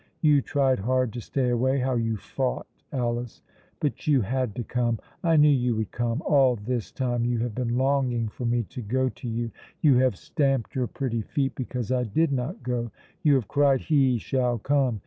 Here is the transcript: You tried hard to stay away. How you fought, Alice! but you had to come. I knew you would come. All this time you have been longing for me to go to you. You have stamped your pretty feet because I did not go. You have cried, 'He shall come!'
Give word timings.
You 0.21 0.41
tried 0.41 0.79
hard 0.79 1.13
to 1.13 1.21
stay 1.21 1.49
away. 1.49 1.77
How 1.77 1.93
you 1.93 2.17
fought, 2.17 2.65
Alice! 2.91 3.43
but 3.79 4.07
you 4.07 4.21
had 4.21 4.55
to 4.55 4.63
come. 4.63 4.97
I 5.23 5.35
knew 5.37 5.47
you 5.47 5.75
would 5.75 5.91
come. 5.91 6.23
All 6.25 6.55
this 6.55 6.91
time 6.91 7.23
you 7.23 7.37
have 7.37 7.53
been 7.53 7.77
longing 7.77 8.27
for 8.27 8.45
me 8.45 8.63
to 8.63 8.81
go 8.81 9.09
to 9.09 9.27
you. 9.29 9.51
You 9.81 9.97
have 9.99 10.15
stamped 10.15 10.73
your 10.73 10.87
pretty 10.87 11.21
feet 11.21 11.53
because 11.53 11.91
I 11.91 12.05
did 12.05 12.31
not 12.31 12.63
go. 12.63 12.89
You 13.21 13.35
have 13.35 13.47
cried, 13.47 13.81
'He 13.81 14.17
shall 14.17 14.57
come!' 14.57 14.99